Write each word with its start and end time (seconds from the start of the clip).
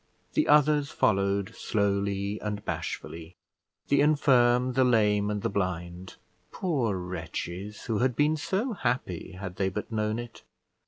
The 0.33 0.47
others 0.47 0.89
followed 0.89 1.53
slowly 1.53 2.39
and 2.41 2.65
bashfully; 2.65 3.35
the 3.89 4.01
infirm, 4.01 4.73
the 4.73 4.83
lame, 4.83 5.29
and 5.29 5.43
the 5.43 5.47
blind: 5.51 6.15
poor 6.49 6.97
wretches! 6.97 7.83
who 7.83 7.99
had 7.99 8.15
been 8.15 8.35
so 8.35 8.73
happy, 8.73 9.33
had 9.33 9.57
they 9.57 9.69
but 9.69 9.91
known 9.91 10.17
it! 10.17 10.41